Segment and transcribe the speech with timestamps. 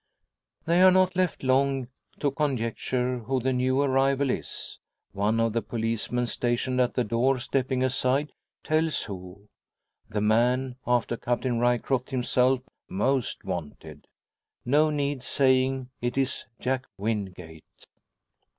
[0.65, 1.87] They are not left long
[2.21, 4.79] to conjecture who the new arrival is.
[5.11, 8.31] One of the policemen stationed at the door stepping aside
[8.63, 9.47] tells who
[10.09, 14.07] the man after Captain Ryecroft himself most wanted.
[14.65, 17.63] No need saying it is Jack Wingate.